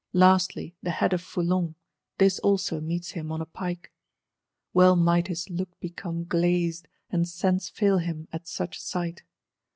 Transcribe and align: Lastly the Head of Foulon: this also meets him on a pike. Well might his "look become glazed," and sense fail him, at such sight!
Lastly 0.13 0.73
the 0.81 0.89
Head 0.89 1.13
of 1.13 1.21
Foulon: 1.21 1.75
this 2.17 2.39
also 2.39 2.81
meets 2.81 3.11
him 3.11 3.31
on 3.31 3.39
a 3.39 3.45
pike. 3.45 3.91
Well 4.73 4.95
might 4.95 5.27
his 5.27 5.47
"look 5.51 5.79
become 5.79 6.23
glazed," 6.23 6.87
and 7.11 7.27
sense 7.29 7.69
fail 7.69 7.99
him, 7.99 8.27
at 8.33 8.47
such 8.47 8.81
sight! 8.81 9.21